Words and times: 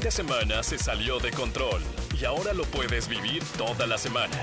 fin 0.00 0.04
de 0.04 0.10
semana 0.10 0.62
se 0.62 0.78
salió 0.78 1.18
de 1.18 1.30
control 1.30 1.82
y 2.18 2.24
ahora 2.24 2.54
lo 2.54 2.64
puedes 2.64 3.06
vivir 3.06 3.42
toda 3.58 3.86
la 3.86 3.98
semana. 3.98 4.36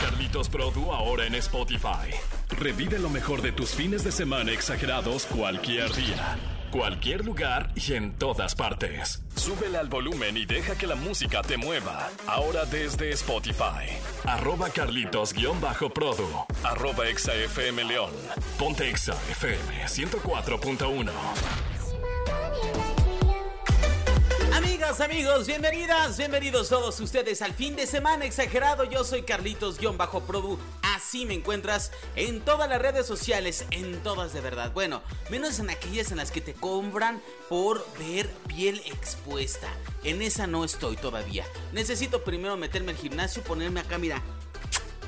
Carlitos 0.00 0.48
Produ 0.48 0.92
ahora 0.92 1.26
en 1.26 1.36
Spotify. 1.36 2.10
Revive 2.58 2.98
lo 2.98 3.08
mejor 3.08 3.40
de 3.40 3.52
tus 3.52 3.70
fines 3.70 4.02
de 4.02 4.10
semana 4.10 4.50
exagerados 4.52 5.26
cualquier 5.26 5.92
día, 5.94 6.38
cualquier 6.72 7.24
lugar 7.24 7.70
y 7.76 7.92
en 7.92 8.14
todas 8.14 8.56
partes. 8.56 9.22
Súbele 9.36 9.78
al 9.78 9.88
volumen 9.88 10.36
y 10.36 10.44
deja 10.44 10.76
que 10.76 10.88
la 10.88 10.96
música 10.96 11.42
te 11.42 11.56
mueva. 11.56 12.08
Ahora 12.26 12.64
desde 12.64 13.10
Spotify. 13.10 13.86
Arroba 14.24 14.70
Carlitos-Produ. 14.70 16.46
Arroba 16.64 17.08
ExaFM 17.08 17.84
León. 17.84 18.10
Ponte 18.58 18.88
Exa 18.90 19.14
FM 19.30 19.86
104.1. 19.86 21.69
Amigas, 24.80 25.00
amigos, 25.02 25.46
bienvenidas, 25.46 26.16
bienvenidos 26.16 26.70
todos 26.70 26.98
ustedes 27.00 27.42
al 27.42 27.52
fin 27.52 27.76
de 27.76 27.86
semana 27.86 28.24
exagerado. 28.24 28.84
Yo 28.84 29.04
soy 29.04 29.20
Carlitos-Produ. 29.20 30.56
Así 30.80 31.26
me 31.26 31.34
encuentras 31.34 31.92
en 32.16 32.40
todas 32.40 32.66
las 32.66 32.80
redes 32.80 33.06
sociales, 33.06 33.66
en 33.72 34.02
todas 34.02 34.32
de 34.32 34.40
verdad. 34.40 34.72
Bueno, 34.72 35.02
menos 35.28 35.58
en 35.58 35.68
aquellas 35.68 36.12
en 36.12 36.16
las 36.16 36.30
que 36.30 36.40
te 36.40 36.54
compran 36.54 37.20
por 37.50 37.84
ver 37.98 38.30
piel 38.48 38.80
expuesta. 38.86 39.68
En 40.02 40.22
esa 40.22 40.46
no 40.46 40.64
estoy 40.64 40.96
todavía. 40.96 41.44
Necesito 41.74 42.24
primero 42.24 42.56
meterme 42.56 42.92
al 42.92 42.96
gimnasio 42.96 43.42
ponerme 43.42 43.80
acá, 43.80 43.98
mira, 43.98 44.22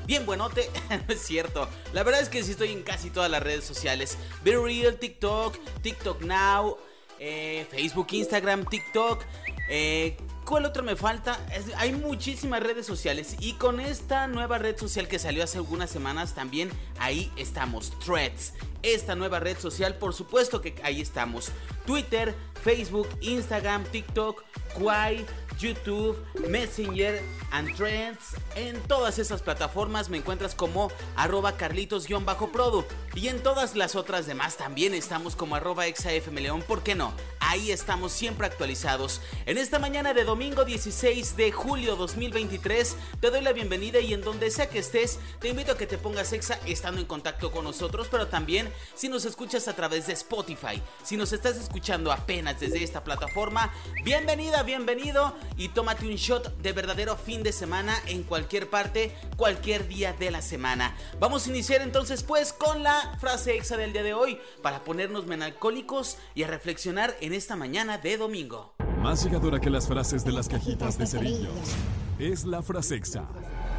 bien 0.05 0.27
buenote. 0.27 0.69
no 1.07 1.13
es 1.15 1.21
cierto. 1.21 1.67
La 1.93 2.03
verdad 2.03 2.21
es 2.21 2.29
que 2.29 2.43
sí 2.43 2.51
estoy 2.51 2.73
en 2.73 2.83
casi 2.83 3.09
todas 3.09 3.31
las 3.31 3.41
redes 3.41 3.65
sociales. 3.65 4.19
Be 4.43 4.55
Real, 4.55 4.99
TikTok, 4.99 5.57
TikTok 5.81 6.21
Now, 6.21 6.77
eh, 7.17 7.65
Facebook, 7.71 8.07
Instagram, 8.11 8.65
TikTok. 8.65 9.23
Eh, 9.69 10.17
¿Cuál 10.45 10.65
otro 10.65 10.83
me 10.83 10.97
falta? 10.97 11.39
hay 11.77 11.93
muchísimas 11.93 12.61
redes 12.61 12.85
sociales 12.85 13.37
y 13.39 13.53
con 13.53 13.79
esta 13.79 14.27
nueva 14.27 14.57
red 14.57 14.77
social 14.77 15.07
que 15.07 15.17
salió 15.17 15.43
hace 15.43 15.57
algunas 15.57 15.89
semanas 15.89 16.35
también 16.35 16.69
ahí 16.99 17.31
estamos, 17.37 17.97
Threads. 17.99 18.53
Esta 18.81 19.15
nueva 19.15 19.39
red 19.39 19.57
social, 19.57 19.95
por 19.95 20.13
supuesto 20.13 20.59
que 20.59 20.75
ahí 20.83 20.99
estamos. 20.99 21.49
Twitter, 21.85 22.35
Facebook, 22.61 23.07
Instagram, 23.21 23.85
TikTok, 23.85 24.43
Quai, 24.77 25.25
YouTube, 25.57 26.17
Messenger 26.49 27.21
and 27.51 27.73
Trends. 27.75 28.35
En 28.55 28.79
todas 28.81 29.19
esas 29.19 29.41
plataformas 29.41 30.09
me 30.09 30.17
encuentras 30.17 30.55
como 30.55 30.91
arroba 31.15 31.55
carlitos-produ. 31.55 32.85
Y 33.15 33.27
en 33.29 33.41
todas 33.41 33.75
las 33.75 33.95
otras 33.95 34.25
demás 34.25 34.57
también 34.57 34.93
estamos 34.93 35.35
como 35.35 35.55
arroba 35.55 35.87
exafmleón. 35.87 36.61
¿Por 36.63 36.83
qué 36.83 36.95
no? 36.95 37.13
Ahí 37.53 37.71
estamos 37.71 38.11
siempre 38.11 38.47
actualizados. 38.47 39.21
En 39.45 39.59
esta 39.59 39.77
mañana 39.77 40.15
de 40.15 40.23
domingo 40.23 40.65
16 40.65 41.37
de 41.37 41.51
julio 41.51 41.95
2023 41.95 42.95
te 43.21 43.29
doy 43.29 43.41
la 43.41 43.53
bienvenida 43.53 43.99
y 43.99 44.15
en 44.15 44.21
donde 44.21 44.49
sea 44.49 44.71
que 44.71 44.79
estés 44.79 45.19
te 45.39 45.49
invito 45.49 45.73
a 45.73 45.77
que 45.77 45.85
te 45.85 45.99
pongas 45.99 46.33
exa 46.33 46.59
estando 46.65 46.99
en 46.99 47.05
contacto 47.05 47.51
con 47.51 47.65
nosotros, 47.65 48.07
pero 48.09 48.27
también 48.27 48.73
si 48.95 49.07
nos 49.07 49.25
escuchas 49.25 49.67
a 49.67 49.75
través 49.75 50.07
de 50.07 50.13
Spotify, 50.13 50.81
si 51.03 51.15
nos 51.15 51.31
estás 51.31 51.57
escuchando 51.57 52.11
apenas 52.11 52.59
desde 52.59 52.83
esta 52.83 53.03
plataforma, 53.03 53.71
bienvenida, 54.03 54.63
bienvenido 54.63 55.35
y 55.55 55.69
tómate 55.69 56.07
un 56.07 56.15
shot 56.15 56.57
de 56.57 56.71
verdadero 56.71 57.15
fin 57.17 57.43
de 57.43 57.51
semana 57.51 57.95
en 58.07 58.23
cualquier 58.23 58.67
parte, 58.71 59.15
cualquier 59.37 59.87
día 59.87 60.13
de 60.13 60.31
la 60.31 60.41
semana. 60.41 60.97
Vamos 61.19 61.45
a 61.45 61.51
iniciar 61.51 61.81
entonces 61.81 62.23
pues 62.23 62.51
con 62.51 62.81
la 62.81 63.15
frase 63.21 63.55
exa 63.55 63.77
del 63.77 63.93
día 63.93 64.01
de 64.01 64.15
hoy 64.15 64.39
para 64.63 64.83
ponernos 64.83 65.27
menalcólicos 65.27 66.17
y 66.33 66.41
a 66.41 66.47
reflexionar 66.47 67.15
en 67.21 67.42
esta 67.43 67.57
mañana 67.57 67.97
de 67.97 68.15
domingo. 68.15 68.73
Más 69.01 69.21
llegadora 69.21 69.59
que 69.59 69.69
las 69.69 69.85
frases 69.85 70.23
de 70.23 70.31
las 70.31 70.47
cajitas 70.47 70.97
de 70.97 71.05
cerillos 71.05 71.75
es 72.17 72.45
la 72.45 72.61
frase 72.61 72.95
exa 72.95 73.27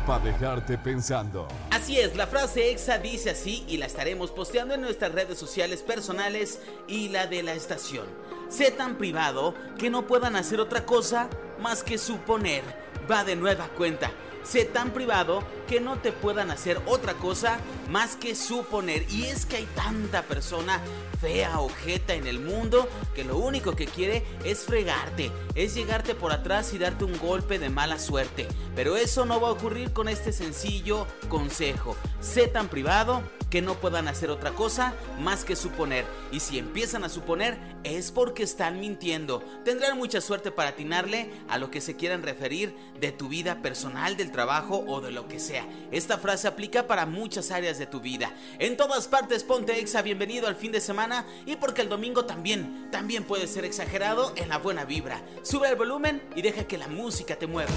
para 0.06 0.22
dejarte 0.22 0.76
pensando. 0.76 1.48
Así 1.70 1.98
es, 1.98 2.14
la 2.14 2.26
frase 2.26 2.72
exa 2.72 2.98
dice 2.98 3.30
así 3.30 3.64
y 3.66 3.78
la 3.78 3.86
estaremos 3.86 4.32
posteando 4.32 4.74
en 4.74 4.82
nuestras 4.82 5.12
redes 5.12 5.38
sociales 5.38 5.80
personales 5.80 6.60
y 6.88 7.08
la 7.08 7.26
de 7.26 7.42
la 7.42 7.54
estación. 7.54 8.04
Sé 8.50 8.70
tan 8.70 8.98
privado 8.98 9.54
que 9.78 9.88
no 9.88 10.06
puedan 10.06 10.36
hacer 10.36 10.60
otra 10.60 10.84
cosa 10.84 11.30
más 11.58 11.82
que 11.82 11.96
suponer. 11.96 12.62
Va 13.10 13.24
de 13.24 13.34
nueva 13.34 13.68
cuenta. 13.68 14.12
Sé 14.44 14.66
tan 14.66 14.92
privado 14.92 15.42
que 15.66 15.80
no 15.80 15.98
te 15.98 16.12
puedan 16.12 16.50
hacer 16.50 16.80
otra 16.86 17.14
cosa 17.14 17.58
más 17.90 18.14
que 18.16 18.34
suponer. 18.34 19.10
Y 19.10 19.24
es 19.24 19.46
que 19.46 19.56
hay 19.56 19.68
tanta 19.74 20.22
persona 20.22 20.80
fea, 21.20 21.58
ojeta 21.60 22.14
en 22.14 22.26
el 22.26 22.38
mundo 22.38 22.86
que 23.14 23.24
lo 23.24 23.38
único 23.38 23.74
que 23.74 23.86
quiere 23.86 24.22
es 24.44 24.64
fregarte, 24.64 25.30
es 25.54 25.74
llegarte 25.74 26.14
por 26.14 26.32
atrás 26.32 26.74
y 26.74 26.78
darte 26.78 27.04
un 27.04 27.18
golpe 27.18 27.58
de 27.58 27.70
mala 27.70 27.98
suerte. 27.98 28.46
Pero 28.76 28.96
eso 28.96 29.24
no 29.24 29.40
va 29.40 29.48
a 29.48 29.52
ocurrir 29.52 29.92
con 29.92 30.08
este 30.08 30.32
sencillo 30.32 31.06
consejo. 31.28 31.96
Sé 32.20 32.46
tan 32.46 32.68
privado 32.68 33.22
que 33.54 33.62
no 33.62 33.76
puedan 33.76 34.08
hacer 34.08 34.30
otra 34.30 34.50
cosa 34.50 34.94
más 35.20 35.44
que 35.44 35.54
suponer. 35.54 36.04
Y 36.32 36.40
si 36.40 36.58
empiezan 36.58 37.04
a 37.04 37.08
suponer 37.08 37.56
es 37.84 38.10
porque 38.10 38.42
están 38.42 38.80
mintiendo. 38.80 39.44
Tendrán 39.64 39.96
mucha 39.96 40.20
suerte 40.20 40.50
para 40.50 40.70
atinarle 40.70 41.30
a 41.48 41.56
lo 41.56 41.70
que 41.70 41.80
se 41.80 41.94
quieran 41.94 42.24
referir 42.24 42.74
de 42.98 43.12
tu 43.12 43.28
vida 43.28 43.62
personal, 43.62 44.16
del 44.16 44.32
trabajo 44.32 44.82
o 44.88 45.00
de 45.00 45.12
lo 45.12 45.28
que 45.28 45.38
sea. 45.38 45.68
Esta 45.92 46.18
frase 46.18 46.48
aplica 46.48 46.88
para 46.88 47.06
muchas 47.06 47.52
áreas 47.52 47.78
de 47.78 47.86
tu 47.86 48.00
vida. 48.00 48.32
En 48.58 48.76
todas 48.76 49.06
partes 49.06 49.44
ponte 49.44 49.78
exa, 49.78 50.02
bienvenido 50.02 50.48
al 50.48 50.56
fin 50.56 50.72
de 50.72 50.80
semana 50.80 51.24
y 51.46 51.54
porque 51.54 51.82
el 51.82 51.88
domingo 51.88 52.24
también, 52.24 52.90
también 52.90 53.22
puede 53.22 53.46
ser 53.46 53.64
exagerado 53.64 54.32
en 54.34 54.48
la 54.48 54.58
buena 54.58 54.84
vibra. 54.84 55.22
Sube 55.42 55.68
el 55.68 55.76
volumen 55.76 56.20
y 56.34 56.42
deja 56.42 56.64
que 56.64 56.76
la 56.76 56.88
música 56.88 57.36
te 57.36 57.46
mueva. 57.46 57.70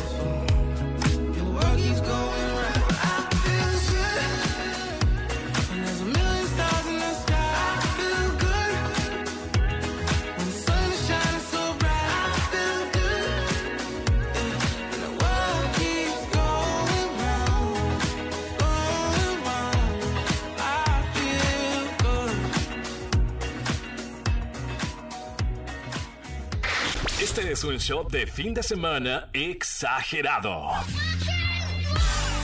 Este 27.37 27.51
es 27.51 27.63
un 27.63 27.77
show 27.77 28.07
de 28.09 28.25
fin 28.25 28.51
de 28.55 28.63
semana 28.63 29.29
exagerado. 29.31 30.71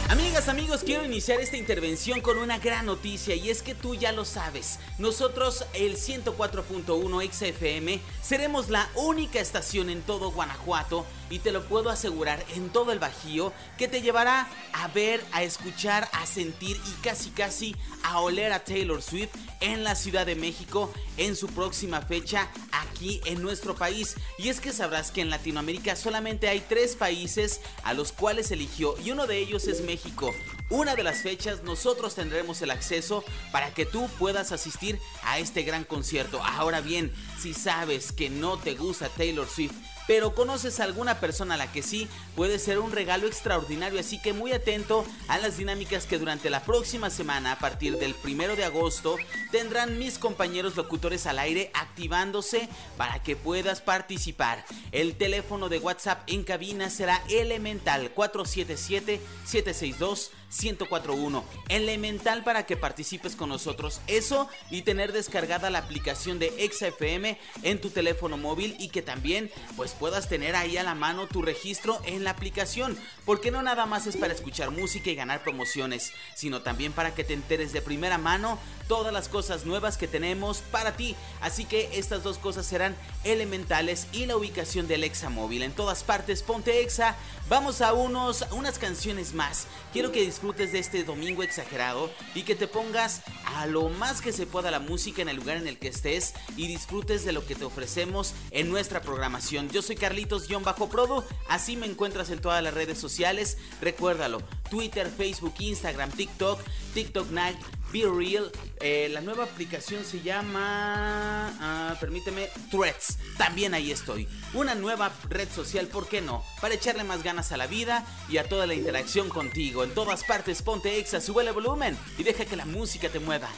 Amigas, 0.08 0.48
amigos, 0.50 0.84
quiero 0.86 1.04
iniciar 1.04 1.42
esta 1.42 1.58
intervención 1.58 2.22
con 2.22 2.38
una 2.38 2.60
gran 2.60 2.86
noticia 2.86 3.34
y 3.34 3.50
es 3.50 3.64
que 3.64 3.74
tú 3.74 3.96
ya 3.96 4.12
lo 4.12 4.24
sabes. 4.24 4.78
Nosotros, 5.00 5.66
el 5.74 5.96
104.1 5.96 7.32
XFM, 7.32 8.00
seremos 8.22 8.70
la 8.70 8.88
única 8.94 9.40
estación 9.40 9.90
en 9.90 10.04
todo 10.04 10.30
Guanajuato 10.30 11.08
y 11.30 11.40
te 11.40 11.52
lo 11.52 11.64
puedo 11.66 11.90
asegurar 11.90 12.44
en 12.56 12.70
todo 12.70 12.92
el 12.92 13.00
Bajío 13.00 13.54
que 13.78 13.88
te 13.88 14.02
llevará 14.02 14.48
a 14.74 14.88
ver, 14.90 15.24
a 15.32 15.44
escuchar, 15.44 16.08
a 16.14 16.26
sentir 16.26 16.78
y 16.88 17.02
casi 17.02 17.30
casi 17.32 17.76
a 18.04 18.20
oler 18.20 18.54
a 18.54 18.64
Taylor 18.64 19.02
Swift 19.02 19.36
en 19.60 19.84
la 19.84 19.96
Ciudad 19.96 20.26
de 20.26 20.36
México 20.36 20.92
en 21.18 21.36
su 21.36 21.48
próxima 21.48 22.02
fecha 22.02 22.50
aquí 22.72 23.22
en 23.26 23.42
nuestro 23.42 23.76
país. 23.76 24.16
Y 24.38 24.50
es 24.50 24.60
que 24.60 24.74
sabrás 24.74 25.12
que 25.12 25.22
en 25.22 25.30
Latinoamérica 25.30 25.96
solamente 25.96 26.50
hay 26.50 26.60
tres 26.62 26.96
países 26.96 27.62
a 27.84 27.94
los 27.94 28.12
cuales 28.12 28.52
eligió 28.52 28.96
y 29.04 29.12
uno 29.12 29.28
de 29.28 29.40
ellos 29.40 29.68
es 29.68 29.82
México. 29.82 30.34
Una 30.70 30.96
de 30.96 31.04
las 31.04 31.22
fechas 31.22 31.64
nosotros 31.64 32.16
tendremos 32.16 32.62
el 32.62 32.72
acceso 32.72 33.24
para 33.52 33.74
que 33.74 33.86
tú 33.86 34.10
puedas 34.18 34.52
asistir 34.52 35.00
a 35.24 35.40
este 35.40 35.64
gran 35.64 35.84
concierto. 35.84 36.42
Ahora 36.44 36.82
bien, 36.82 37.14
si 37.40 37.54
sabes 37.54 38.12
que 38.12 38.30
no 38.30 38.58
te 38.58 38.76
gusta 38.76 39.10
Taylor 39.10 39.48
Swift, 39.48 39.76
pero 40.08 40.36
conoces 40.36 40.80
a 40.80 40.84
alguna 40.84 41.20
persona 41.20 41.54
a 41.54 41.58
la 41.58 41.72
que 41.72 41.82
sí, 41.82 42.08
puede 42.36 42.60
ser 42.60 42.80
un 42.80 42.92
regalo 42.92 43.28
extraordinario, 43.28 44.00
así 44.00 44.22
que 44.22 44.34
muy 44.34 44.52
atento 44.52 45.06
a 45.28 45.38
las 45.38 45.58
dinámicas 45.58 46.06
que 46.06 46.20
durante 46.20 46.50
la 46.50 46.64
próxima 46.64 47.10
semana, 47.10 47.54
a 47.54 47.60
partir 47.60 47.98
del 47.98 48.14
primero 48.14 48.56
de 48.56 48.66
agosto, 48.66 49.18
tendrán 49.52 49.98
mis 50.00 50.18
compañeros 50.18 50.76
locutores 50.76 51.26
al 51.26 51.40
aire 51.40 51.72
activándose 51.74 52.68
para 52.98 53.22
que 53.24 53.36
puedas 53.36 53.82
participar. 53.82 54.66
El 54.92 55.16
teléfono 55.16 55.70
de 55.70 55.80
WhatsApp 55.80 56.24
en 56.28 56.44
cabina 56.44 56.90
será 56.90 57.24
elemental 57.30 58.12
477 58.12 59.22
762 59.46 60.32
1041. 60.62 61.44
Elemental 61.70 62.44
para 62.44 62.66
que 62.66 62.78
participes 62.78 63.36
con 63.36 63.50
nosotros. 63.50 64.02
Eso 64.08 64.48
y 64.70 64.84
tener 64.84 65.12
descargada 65.12 65.70
la 65.70 65.80
aplicación 65.80 66.40
de 66.40 66.54
ExaFM 66.60 67.40
en 67.64 67.82
tu 67.82 67.90
teléfono 67.90 68.38
móvil 68.38 68.76
y 68.80 68.90
que 68.90 69.02
también 69.02 69.52
pues 69.76 69.94
puedas 69.94 70.30
tener 70.30 70.56
ahí 70.56 70.78
a 70.78 70.84
la 70.84 70.96
mano 70.96 71.28
tu 71.28 71.42
registro 71.42 72.00
en 72.06 72.24
la 72.24 72.32
aplicación. 72.32 72.98
Porque 73.26 73.52
no 73.52 73.62
nada 73.64 73.86
más 73.86 74.08
es 74.08 74.18
para 74.18 74.34
escuchar 74.34 74.72
música 74.72 75.10
y 75.10 75.16
ganar 75.16 75.44
promociones, 75.44 76.14
sino 76.36 76.62
también 76.62 76.94
para 76.94 77.16
que 77.16 77.24
te 77.24 77.34
enteres 77.34 77.74
de 77.74 77.82
primera 77.82 78.18
mano 78.18 78.60
todas 78.88 79.14
las 79.14 79.30
cosas 79.30 79.66
nuevas 79.66 79.98
que 79.98 80.08
tenemos 80.08 80.60
para 80.72 80.96
ti. 80.96 81.16
Así 81.42 81.66
que 81.66 81.90
estas 81.94 82.24
dos 82.24 82.38
cosas 82.38 82.66
serán 82.66 82.96
elementales 83.24 84.08
y 84.12 84.26
la 84.26 84.38
ubicación 84.38 84.88
del 84.88 85.04
Exa 85.04 85.30
móvil. 85.30 85.64
En 85.64 85.72
todas 85.72 86.04
partes, 86.04 86.44
ponte 86.44 86.82
Exa. 86.82 87.16
Vamos 87.50 87.82
a 87.82 87.94
unos, 87.94 88.46
unas 88.52 88.78
canciones 88.78 89.34
más. 89.34 89.68
Quiero 89.92 90.12
que 90.12 90.22
disfrutes 90.22 90.43
de 90.44 90.78
este 90.78 91.06
domingo 91.06 91.42
exagerado 91.42 92.12
y 92.36 92.44
que 92.44 92.54
te 92.54 92.68
pongas 92.68 93.22
a 93.56 93.66
lo 93.66 93.88
más 93.88 94.20
que 94.20 94.34
se 94.34 94.46
pueda 94.46 94.72
la 94.72 94.80
música 94.80 95.22
en 95.22 95.30
el 95.30 95.38
lugar 95.38 95.56
en 95.56 95.68
el 95.68 95.80
que 95.80 95.88
estés 95.88 96.34
y 96.58 96.68
disfrutes 96.68 97.24
de 97.24 97.32
lo 97.32 97.46
que 97.46 97.56
te 97.56 97.64
ofrecemos 97.64 98.34
en 98.52 98.70
nuestra 98.70 99.02
programación. 99.02 99.70
Yo 99.70 99.82
soy 99.82 99.96
Carlitos-Prodo, 99.96 101.24
así 101.48 101.78
me 101.78 101.86
encuentras 101.86 102.30
en 102.30 102.42
todas 102.42 102.62
las 102.62 102.74
redes 102.74 102.98
sociales. 102.98 103.58
Recuérdalo, 103.82 104.44
Twitter, 104.70 105.10
Facebook, 105.10 105.54
Instagram, 105.60 106.12
TikTok, 106.12 106.60
TikTok 106.94 107.30
Night, 107.32 107.58
Be 107.94 108.06
Real. 108.06 108.52
Eh, 108.82 109.08
la 109.12 109.22
nueva 109.22 109.44
aplicación 109.44 110.04
se 110.04 110.22
llama, 110.22 111.56
ah, 111.62 111.96
permíteme, 112.00 112.50
Threads. 112.72 113.20
También 113.38 113.76
ahí 113.76 113.92
estoy. 113.92 114.28
Una 114.56 114.74
nueva 114.74 115.12
red 115.30 115.48
social, 115.48 115.88
¿por 115.88 116.08
qué 116.08 116.20
no? 116.20 116.44
Para 116.60 116.74
echarle 116.74 117.04
más 117.04 117.22
ganas 117.22 117.52
a 117.52 117.58
la 117.58 117.68
vida 117.68 118.06
y 118.30 118.38
a 118.38 118.50
toda 118.50 118.66
la 118.66 118.74
interacción 118.74 119.30
contigo. 119.30 119.84
En 119.84 119.94
todas 119.94 120.24
partes, 120.24 120.64
ponte 120.64 120.98
exa, 120.98 121.22
sube 121.22 121.44
el 121.44 121.54
volumen 121.54 121.96
y 122.18 122.24
deja 122.24 122.46
que 122.46 122.56
la 122.56 122.66
música 122.66 123.10
te 123.10 123.20
mueva. 123.20 123.50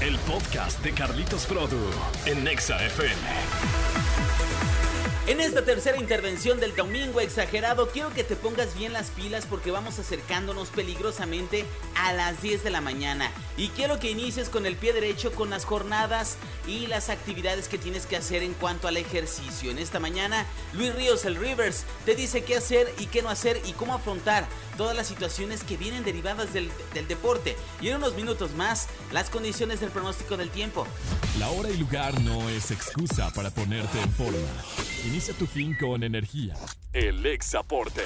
El 0.00 0.16
podcast 0.20 0.80
de 0.84 0.92
Carlitos 0.92 1.46
Produ 1.46 1.80
en 2.26 2.46
Exa 2.46 2.84
FM. 2.86 3.83
En 5.26 5.40
esta 5.40 5.64
tercera 5.64 5.96
intervención 5.96 6.60
del 6.60 6.76
domingo 6.76 7.18
exagerado, 7.18 7.88
quiero 7.88 8.12
que 8.12 8.24
te 8.24 8.36
pongas 8.36 8.76
bien 8.76 8.92
las 8.92 9.08
pilas 9.08 9.46
porque 9.46 9.70
vamos 9.70 9.98
acercándonos 9.98 10.68
peligrosamente 10.68 11.64
a 11.96 12.12
las 12.12 12.42
10 12.42 12.62
de 12.62 12.68
la 12.68 12.82
mañana. 12.82 13.32
Y 13.56 13.68
quiero 13.68 13.98
que 13.98 14.10
inicies 14.10 14.50
con 14.50 14.66
el 14.66 14.76
pie 14.76 14.92
derecho 14.92 15.32
con 15.32 15.48
las 15.48 15.64
jornadas 15.64 16.36
y 16.68 16.88
las 16.88 17.08
actividades 17.08 17.68
que 17.68 17.78
tienes 17.78 18.04
que 18.04 18.18
hacer 18.18 18.42
en 18.42 18.52
cuanto 18.52 18.86
al 18.86 18.98
ejercicio. 18.98 19.70
En 19.70 19.78
esta 19.78 19.98
mañana, 19.98 20.44
Luis 20.74 20.94
Ríos, 20.94 21.24
el 21.24 21.36
Rivers, 21.36 21.84
te 22.04 22.14
dice 22.14 22.44
qué 22.44 22.56
hacer 22.56 22.92
y 22.98 23.06
qué 23.06 23.22
no 23.22 23.30
hacer 23.30 23.62
y 23.64 23.72
cómo 23.72 23.94
afrontar 23.94 24.46
todas 24.76 24.94
las 24.94 25.06
situaciones 25.06 25.64
que 25.64 25.78
vienen 25.78 26.04
derivadas 26.04 26.52
del, 26.52 26.70
deporte. 27.08 27.56
Y 27.80 27.88
en 27.88 27.96
unos 27.96 28.14
minutos 28.14 28.52
más, 28.52 28.88
las 29.10 29.30
condiciones 29.30 29.80
del 29.80 29.88
pronóstico 29.88 30.36
del 30.36 30.50
tiempo. 30.50 30.86
La 31.38 31.48
hora 31.48 31.70
y 31.70 31.78
lugar 31.78 32.20
no 32.20 32.50
es 32.50 32.70
excusa 32.70 33.30
para 33.30 33.50
ponerte 33.50 33.98
en 34.02 34.12
forma. 34.12 34.93
Inicia 35.06 35.34
tu 35.34 35.44
fin 35.44 35.76
con 35.78 36.02
energía. 36.02 36.54
El 36.94 37.26
Exaporte. 37.26 38.00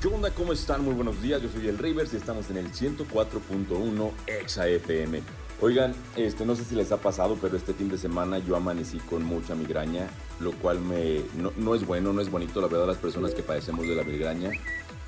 ¿Qué 0.00 0.08
onda? 0.08 0.30
¿Cómo 0.30 0.54
están? 0.54 0.82
Muy 0.82 0.94
buenos 0.94 1.20
días. 1.20 1.42
Yo 1.42 1.50
soy 1.50 1.68
el 1.68 1.76
Rivers 1.76 2.14
y 2.14 2.16
estamos 2.16 2.48
en 2.48 2.56
el 2.56 2.72
104.1 2.72 4.10
Exa 4.26 4.68
FM. 4.68 5.20
Oigan, 5.60 5.94
este, 6.16 6.46
no 6.46 6.56
sé 6.56 6.64
si 6.64 6.74
les 6.74 6.92
ha 6.92 6.96
pasado, 6.96 7.36
pero 7.42 7.58
este 7.58 7.74
fin 7.74 7.90
de 7.90 7.98
semana 7.98 8.38
yo 8.38 8.56
amanecí 8.56 8.96
con 9.00 9.22
mucha 9.22 9.54
migraña, 9.54 10.08
lo 10.40 10.52
cual 10.52 10.80
me, 10.80 11.20
no, 11.58 11.74
es 11.74 11.86
bueno, 11.86 12.14
no 12.14 12.22
es 12.22 12.30
bonito. 12.30 12.62
La 12.62 12.68
verdad, 12.68 12.86
las 12.86 12.96
personas 12.96 13.34
que 13.34 13.42
padecemos 13.42 13.86
de 13.86 13.96
la 13.96 14.02
migraña 14.02 14.52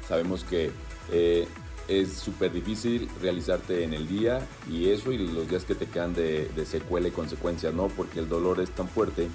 sabemos 0.06 0.44
que 0.44 0.70
eh, 1.10 1.48
es 1.88 2.12
súper 2.12 2.52
difícil 2.52 3.08
realizarte 3.22 3.84
en 3.84 3.94
el 3.94 4.06
día 4.06 4.46
y 4.70 4.90
eso 4.90 5.12
y 5.12 5.16
los 5.16 5.48
días 5.48 5.64
que 5.64 5.74
te 5.74 5.86
quedan 5.86 6.12
de, 6.12 6.46
de 6.48 6.66
secuela 6.66 7.08
y 7.08 7.10
consecuencias, 7.10 7.72
¿no? 7.72 7.88
Porque 7.88 8.20
el 8.20 8.28
dolor 8.28 8.60
es 8.60 8.70
tan 8.70 8.86
fuerte 8.86 9.28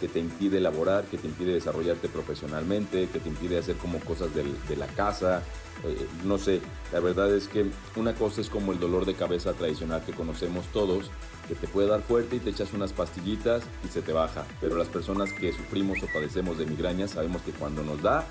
que 0.00 0.08
te 0.08 0.18
impide 0.18 0.58
elaborar, 0.58 1.04
que 1.04 1.18
te 1.18 1.26
impide 1.28 1.52
desarrollarte 1.52 2.08
profesionalmente, 2.08 3.08
que 3.08 3.20
te 3.20 3.28
impide 3.28 3.58
hacer 3.58 3.76
como 3.76 4.00
cosas 4.00 4.30
de 4.34 4.76
la 4.76 4.86
casa. 4.86 5.42
Eh, 5.84 6.06
no 6.24 6.38
sé, 6.38 6.60
la 6.92 7.00
verdad 7.00 7.34
es 7.34 7.48
que 7.48 7.66
una 7.96 8.14
cosa 8.14 8.40
es 8.40 8.50
como 8.50 8.72
el 8.72 8.80
dolor 8.80 9.06
de 9.06 9.14
cabeza 9.14 9.52
tradicional 9.52 10.02
que 10.04 10.12
conocemos 10.12 10.66
todos, 10.72 11.10
que 11.48 11.54
te 11.54 11.66
puede 11.66 11.88
dar 11.88 12.02
fuerte 12.02 12.36
y 12.36 12.38
te 12.40 12.50
echas 12.50 12.72
unas 12.72 12.92
pastillitas 12.92 13.62
y 13.84 13.88
se 13.88 14.02
te 14.02 14.12
baja. 14.12 14.44
Pero 14.60 14.76
las 14.76 14.88
personas 14.88 15.32
que 15.32 15.52
sufrimos 15.52 16.02
o 16.02 16.06
padecemos 16.12 16.58
de 16.58 16.66
migraña 16.66 17.08
sabemos 17.08 17.42
que 17.42 17.52
cuando 17.52 17.82
nos 17.82 18.02
da, 18.02 18.26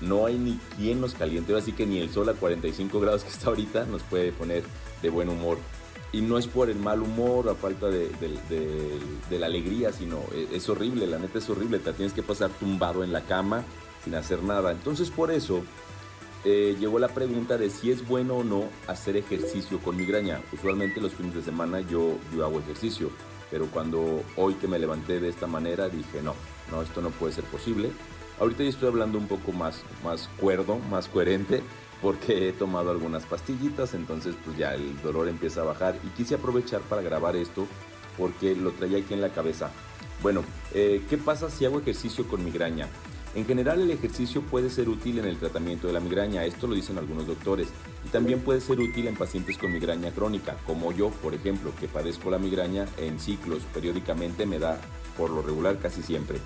no 0.00 0.26
hay 0.26 0.38
ni 0.38 0.58
quien 0.76 1.00
nos 1.00 1.14
caliente. 1.14 1.56
Así 1.56 1.72
que 1.72 1.86
ni 1.86 1.98
el 1.98 2.10
sol 2.10 2.28
a 2.28 2.34
45 2.34 3.00
grados 3.00 3.24
que 3.24 3.30
está 3.30 3.48
ahorita 3.48 3.84
nos 3.86 4.02
puede 4.02 4.32
poner 4.32 4.62
de 5.02 5.10
buen 5.10 5.28
humor 5.28 5.58
y 6.12 6.20
no 6.20 6.38
es 6.38 6.46
por 6.46 6.70
el 6.70 6.78
mal 6.78 7.02
humor, 7.02 7.44
la 7.44 7.54
falta 7.54 7.88
de, 7.88 8.10
la 9.30 9.46
alegría, 9.46 9.92
sino 9.92 10.20
e, 10.32 10.48
es, 10.52 10.68
horrible, 10.68 11.06
la 11.06 11.18
neta 11.18 11.38
es 11.38 11.50
horrible, 11.50 11.78
te 11.78 11.92
tienes 11.92 12.14
que 12.14 12.22
pasar 12.22 12.50
tumbado 12.50 13.04
en 13.04 13.12
la 13.12 13.22
cama 13.22 13.64
sin 14.04 14.14
hacer 14.14 14.42
nada. 14.42 14.72
Entonces 14.72 15.10
por 15.10 15.30
eso 15.30 15.62
eh, 16.44 16.76
llegó 16.78 16.98
la 16.98 17.08
pregunta 17.08 17.58
de 17.58 17.68
si 17.68 17.90
es 17.90 18.06
bueno 18.06 18.36
o 18.36 18.44
no 18.44 18.64
hacer 18.86 19.16
ejercicio 19.16 19.78
con 19.80 19.96
migraña. 19.96 20.40
Usualmente 20.52 21.00
los 21.00 21.12
fines 21.12 21.34
de 21.34 21.42
semana 21.42 21.80
yo, 21.80 22.16
yo 22.34 22.44
hago 22.44 22.60
ejercicio, 22.60 23.10
pero 23.50 23.66
cuando 23.66 24.22
hoy 24.36 24.54
que 24.54 24.68
me 24.68 24.78
levanté 24.78 25.20
de 25.20 25.28
esta 25.28 25.46
manera 25.46 25.88
dije 25.88 26.22
no, 26.22 26.34
no, 26.70 26.82
esto 26.82 27.02
no 27.02 27.10
puede 27.10 27.34
ser 27.34 27.44
posible. 27.44 27.90
Ahorita 28.40 28.62
ya 28.62 28.70
estoy 28.70 28.88
hablando 28.88 29.18
un 29.18 29.26
poco 29.26 29.52
más, 29.52 29.82
más 30.04 30.30
cuerdo, 30.38 30.78
más 30.90 31.08
coherente 31.08 31.62
porque 32.02 32.48
he 32.48 32.52
tomado 32.52 32.90
algunas 32.90 33.24
pastillitas, 33.24 33.94
entonces 33.94 34.34
pues 34.44 34.56
ya 34.56 34.74
el 34.74 35.00
dolor 35.02 35.28
empieza 35.28 35.62
a 35.62 35.64
bajar 35.64 35.98
y 36.04 36.08
quise 36.08 36.36
aprovechar 36.36 36.80
para 36.82 37.02
grabar 37.02 37.36
esto 37.36 37.66
porque 38.16 38.54
lo 38.54 38.72
traía 38.72 38.98
aquí 38.98 39.14
en 39.14 39.20
la 39.20 39.30
cabeza. 39.30 39.70
Bueno, 40.22 40.42
eh, 40.74 41.02
¿qué 41.08 41.16
pasa 41.16 41.50
si 41.50 41.64
hago 41.64 41.80
ejercicio 41.80 42.26
con 42.26 42.44
migraña? 42.44 42.88
En 43.34 43.46
general 43.46 43.80
el 43.80 43.90
ejercicio 43.90 44.42
puede 44.42 44.70
ser 44.70 44.88
útil 44.88 45.18
en 45.18 45.26
el 45.26 45.36
tratamiento 45.36 45.86
de 45.86 45.92
la 45.92 46.00
migraña, 46.00 46.44
esto 46.44 46.66
lo 46.66 46.74
dicen 46.74 46.98
algunos 46.98 47.26
doctores, 47.26 47.68
y 48.04 48.08
también 48.08 48.40
puede 48.40 48.60
ser 48.60 48.80
útil 48.80 49.06
en 49.06 49.16
pacientes 49.16 49.58
con 49.58 49.72
migraña 49.72 50.10
crónica, 50.10 50.56
como 50.66 50.92
yo, 50.92 51.10
por 51.10 51.34
ejemplo, 51.34 51.72
que 51.78 51.88
padezco 51.88 52.30
la 52.30 52.38
migraña 52.38 52.86
en 52.96 53.20
ciclos, 53.20 53.62
periódicamente 53.74 54.46
me 54.46 54.58
da 54.58 54.80
por 55.16 55.30
lo 55.30 55.42
regular 55.42 55.78
casi 55.78 56.02
siempre. 56.02 56.38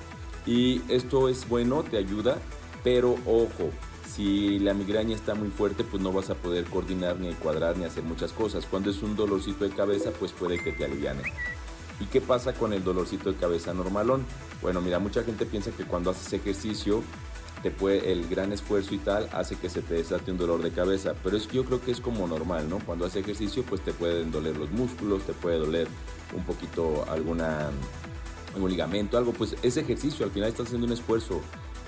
Y 0.45 0.83
esto 0.89 1.29
es 1.29 1.49
bueno, 1.49 1.85
te 1.85 1.99
ayuda, 1.99 2.39
pero 2.83 3.13
ojo, 3.27 3.71
si 4.15 4.59
la 4.59 4.75
migraña 4.75 5.15
está 5.15 5.35
muy 5.35 5.49
fuerte, 5.49 5.85
pues 5.85 6.03
no 6.03 6.13
vas 6.13 6.31
a 6.31 6.35
poder 6.35 6.65
coordinar 6.65 7.19
ni 7.19 7.33
cuadrar 7.35 7.77
ni 7.77 7.85
hacer 7.85 8.03
muchas 8.03 8.33
cosas. 8.33 8.67
Cuando 8.67 8.91
es 8.91 9.03
un 9.03 9.17
dolorcito 9.17 9.65
de 9.65 9.71
cabeza, 9.71 10.11
pues 10.11 10.33
puede 10.33 10.63
que 10.63 10.73
te 10.73 10.85
aliviane. 10.85 11.23
¿Y 12.01 12.07
qué 12.07 12.21
pasa 12.21 12.53
con 12.53 12.73
el 12.73 12.85
dolorcito 12.85 13.33
de 13.33 13.39
cabeza 13.39 13.73
normalón? 13.73 14.25
Bueno, 14.61 14.81
mira, 14.81 14.99
mucha 14.99 15.23
gente 15.23 15.47
piensa 15.47 15.71
que 15.71 15.85
cuando 15.85 16.11
haces 16.11 16.33
ejercicio, 16.33 17.03
te 17.63 17.71
puede, 17.71 18.13
el 18.13 18.29
gran 18.29 18.53
esfuerzo 18.53 18.95
y 18.95 18.99
tal 18.99 19.29
hace 19.33 19.57
que 19.57 19.71
se 19.71 19.83
te 19.83 19.95
desate 19.95 20.31
un 20.31 20.39
dolor 20.39 20.63
de 20.63 20.73
cabeza. 20.73 21.15
Pero 21.23 21.37
es 21.37 21.47
que 21.47 21.57
yo 21.57 21.65
creo 21.65 21.81
que 21.81 21.93
es 21.93 22.01
como 22.01 22.27
normal, 22.27 22.69
¿no? 22.69 22.81
Cuando 22.81 23.07
haces 23.07 23.23
ejercicio, 23.23 23.63
pues 23.63 23.81
te 23.83 23.93
pueden 23.93 24.31
doler 24.31 24.57
los 24.57 24.71
músculos, 24.73 25.23
te 25.23 25.33
puede 25.33 25.59
doler 25.59 25.89
un 26.37 26.45
poquito 26.45 27.05
alguna 27.09 27.71
algún 28.55 28.71
ligamento, 28.71 29.17
algo, 29.17 29.33
pues 29.33 29.57
ese 29.63 29.81
ejercicio 29.81 30.27
al 30.27 30.31
final 30.31 30.51
estás 30.51 30.67
haciendo 30.67 30.87
un 30.87 30.93
esfuerzo 30.93 31.41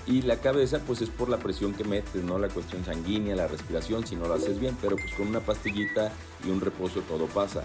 y 0.07 0.21
la 0.21 0.37
cabeza 0.37 0.79
pues 0.85 1.01
es 1.01 1.09
por 1.09 1.29
la 1.29 1.37
presión 1.37 1.73
que 1.73 1.83
metes, 1.83 2.23
¿no? 2.23 2.37
La 2.37 2.49
cuestión 2.49 2.85
sanguínea, 2.85 3.35
la 3.35 3.47
respiración, 3.47 4.05
si 4.05 4.15
no 4.15 4.27
lo 4.27 4.35
haces 4.35 4.59
bien, 4.59 4.77
pero 4.81 4.95
pues 4.95 5.13
con 5.13 5.27
una 5.27 5.39
pastillita 5.39 6.11
y 6.45 6.49
un 6.49 6.61
reposo 6.61 7.01
todo 7.01 7.25
pasa. 7.25 7.63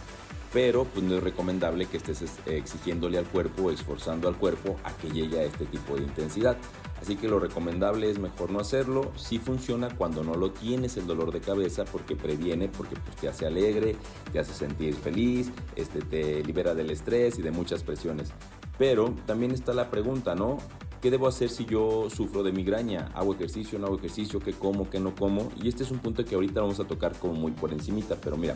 Pero 0.52 0.84
pues 0.84 1.04
no 1.04 1.16
es 1.16 1.22
recomendable 1.22 1.86
que 1.86 1.98
estés 1.98 2.24
exigiéndole 2.46 3.18
al 3.18 3.26
cuerpo 3.26 3.70
esforzando 3.70 4.26
al 4.26 4.36
cuerpo 4.36 4.78
a 4.82 4.92
que 4.96 5.08
llegue 5.10 5.38
a 5.38 5.44
este 5.44 5.64
tipo 5.66 5.94
de 5.94 6.02
intensidad. 6.02 6.56
Así 7.00 7.16
que 7.16 7.28
lo 7.28 7.38
recomendable 7.38 8.10
es 8.10 8.18
mejor 8.18 8.50
no 8.50 8.58
hacerlo. 8.58 9.12
Sí 9.16 9.38
funciona 9.38 9.94
cuando 9.96 10.24
no 10.24 10.34
lo 10.34 10.50
tienes 10.50 10.96
el 10.96 11.06
dolor 11.06 11.32
de 11.32 11.40
cabeza 11.40 11.84
porque 11.84 12.16
previene, 12.16 12.68
porque 12.68 12.96
pues, 12.96 13.16
te 13.16 13.28
hace 13.28 13.46
alegre, 13.46 13.94
te 14.32 14.40
hace 14.40 14.52
sentir 14.52 14.94
feliz, 14.94 15.50
este, 15.76 16.00
te 16.00 16.42
libera 16.42 16.74
del 16.74 16.90
estrés 16.90 17.38
y 17.38 17.42
de 17.42 17.52
muchas 17.52 17.84
presiones. 17.84 18.32
Pero 18.76 19.14
también 19.26 19.52
está 19.52 19.72
la 19.72 19.88
pregunta, 19.88 20.34
¿no? 20.34 20.58
¿Qué 21.00 21.10
debo 21.10 21.28
hacer 21.28 21.48
si 21.48 21.64
yo 21.64 22.10
sufro 22.10 22.42
de 22.42 22.52
migraña? 22.52 23.10
¿Hago 23.14 23.32
ejercicio, 23.32 23.78
no 23.78 23.86
hago 23.86 23.96
ejercicio? 23.96 24.38
¿Qué 24.38 24.52
como, 24.52 24.90
qué 24.90 25.00
no 25.00 25.14
como? 25.14 25.50
Y 25.62 25.68
este 25.68 25.82
es 25.82 25.90
un 25.90 25.98
punto 25.98 26.26
que 26.26 26.34
ahorita 26.34 26.60
vamos 26.60 26.78
a 26.78 26.84
tocar 26.84 27.16
como 27.18 27.32
muy 27.32 27.52
por 27.52 27.72
encimita, 27.72 28.16
pero 28.16 28.36
mira, 28.36 28.54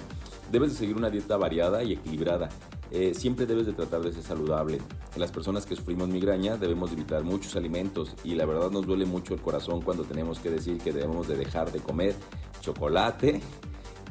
debes 0.53 0.73
de 0.73 0.77
seguir 0.77 0.95
una 0.95 1.09
dieta 1.09 1.39
variada 1.39 1.83
y 1.83 1.95
equilibrada. 1.95 2.51
Eh, 2.91 3.15
siempre 3.15 3.47
debes 3.47 3.65
de 3.65 3.73
tratar 3.73 4.03
de 4.03 4.13
ser 4.13 4.23
saludable. 4.23 4.79
Las 5.17 5.33
personas 5.33 5.65
que 5.65 5.75
sufrimos 5.75 6.09
migraña 6.09 6.59
debemos 6.59 6.93
evitar 6.93 7.25
muchos 7.25 7.57
alimentos 7.57 8.15
y 8.25 8.35
la 8.35 8.45
verdad 8.45 8.71
nos 8.71 8.87
duele 8.87 9.07
mucho 9.07 9.33
el 9.33 9.41
corazón 9.41 9.81
cuando 9.81 10.05
tenemos 10.05 10.39
que 10.39 10.51
decir 10.51 10.77
que 10.77 10.93
debemos 10.93 11.27
de 11.27 11.39
dejar 11.39 11.73
de 11.73 11.81
comer 11.81 12.15
chocolate, 12.61 13.41